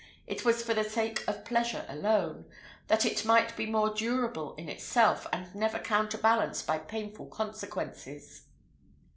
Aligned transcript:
It 0.25 0.43
was 0.43 0.63
for 0.63 0.73
the 0.73 0.83
sake 0.83 1.23
of 1.27 1.45
pleasure 1.45 1.85
alone 1.87 2.45
that 2.87 3.05
it 3.05 3.23
might 3.23 3.55
be 3.55 3.67
more 3.67 3.93
durable 3.93 4.55
in 4.55 4.67
itself, 4.67 5.27
and 5.31 5.53
never 5.53 5.77
counterbalanced 5.77 6.65
by 6.65 6.79
painful 6.79 7.27
consequences. 7.27 8.47